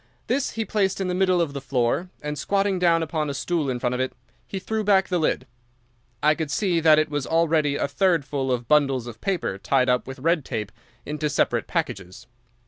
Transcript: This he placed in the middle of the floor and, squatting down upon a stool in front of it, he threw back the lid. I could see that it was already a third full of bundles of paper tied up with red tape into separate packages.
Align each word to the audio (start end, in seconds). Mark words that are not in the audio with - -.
This 0.25 0.53
he 0.53 0.65
placed 0.65 0.99
in 0.99 1.09
the 1.09 1.13
middle 1.13 1.39
of 1.39 1.53
the 1.53 1.61
floor 1.61 2.09
and, 2.23 2.35
squatting 2.35 2.79
down 2.79 3.03
upon 3.03 3.29
a 3.29 3.35
stool 3.35 3.69
in 3.69 3.77
front 3.79 3.93
of 3.93 4.01
it, 4.01 4.13
he 4.47 4.57
threw 4.57 4.83
back 4.83 5.07
the 5.09 5.19
lid. 5.19 5.45
I 6.23 6.33
could 6.33 6.49
see 6.49 6.79
that 6.79 6.97
it 6.97 7.07
was 7.11 7.27
already 7.27 7.75
a 7.75 7.87
third 7.87 8.25
full 8.25 8.51
of 8.51 8.67
bundles 8.67 9.05
of 9.05 9.21
paper 9.21 9.59
tied 9.59 9.89
up 9.89 10.07
with 10.07 10.17
red 10.17 10.43
tape 10.43 10.71
into 11.05 11.29
separate 11.29 11.67
packages. 11.67 12.25